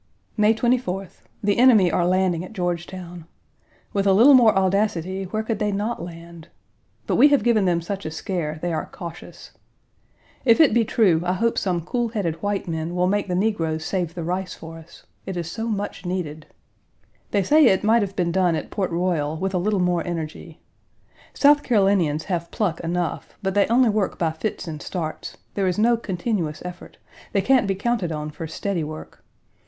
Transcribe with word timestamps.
May 0.35 0.55
24th. 0.55 1.21
The 1.43 1.59
enemy 1.59 1.91
are 1.91 2.07
landing 2.07 2.43
at 2.43 2.53
Georgetown. 2.53 3.27
With 3.93 4.07
a 4.07 4.13
little 4.13 4.33
more 4.33 4.57
audacity 4.57 5.25
where 5.25 5.43
could 5.43 5.59
they 5.59 5.71
not 5.71 6.01
land? 6.01 6.47
But 7.05 7.17
we 7.17 7.27
have 7.27 7.43
given 7.43 7.65
them 7.65 7.81
such 7.81 8.07
a 8.07 8.09
scare, 8.09 8.57
they 8.63 8.73
are 8.73 8.87
cautious. 8.91 9.51
If 10.43 10.59
it 10.59 10.73
be 10.73 10.85
true, 10.85 11.21
I 11.23 11.33
hope 11.33 11.55
some 11.55 11.81
cool 11.85 12.07
headed 12.07 12.41
white 12.41 12.67
men 12.67 12.95
will 12.95 13.05
make 13.05 13.27
the 13.27 13.35
negroes 13.35 13.85
save 13.85 14.15
the 14.15 14.23
rice 14.23 14.55
for 14.55 14.79
us. 14.79 15.05
It 15.27 15.37
is 15.37 15.51
so 15.51 15.67
much 15.67 16.03
needed. 16.03 16.47
They 17.29 17.43
say 17.43 17.67
it 17.67 17.83
might 17.83 18.01
have 18.01 18.15
been 18.15 18.31
done 18.31 18.55
at 18.55 18.71
Port 18.71 18.89
Royal 18.89 19.37
with 19.37 19.53
a 19.53 19.59
little 19.59 19.79
more 19.79 20.03
energy. 20.03 20.59
South 21.35 21.61
Carolinians 21.61 22.23
have 22.23 22.49
pluck 22.49 22.79
enough, 22.79 23.37
but 23.43 23.53
they 23.53 23.67
only 23.67 23.89
work 23.89 24.17
by 24.17 24.31
fits 24.31 24.67
and 24.67 24.81
starts; 24.81 25.37
there 25.53 25.67
is 25.67 25.77
no 25.77 25.95
continuous 25.95 26.59
effort; 26.65 26.97
they 27.33 27.41
can't 27.43 27.67
be 27.67 27.75
counted 27.75 28.11
on 28.11 28.31
for 28.31 28.47
steady 28.47 28.83
work. 28.83 29.23